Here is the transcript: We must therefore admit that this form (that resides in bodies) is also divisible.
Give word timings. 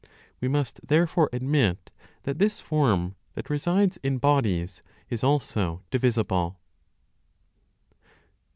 We 0.39 0.47
must 0.47 0.87
therefore 0.87 1.29
admit 1.31 1.91
that 2.23 2.39
this 2.39 2.59
form 2.59 3.13
(that 3.35 3.51
resides 3.51 3.97
in 3.97 4.17
bodies) 4.17 4.81
is 5.11 5.23
also 5.23 5.83
divisible. 5.91 6.57